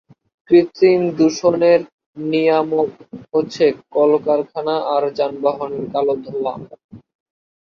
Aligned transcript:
কৃত্রিম 0.49 1.01
দূষণের 1.17 1.79
নিয়ামক 2.17 2.89
হচ্ছে 3.31 3.65
কলকারখানা 3.95 4.75
আর 4.93 5.03
যানবাহনের 5.17 5.85
কালো 5.93 6.13
ধোয়া। 6.25 6.53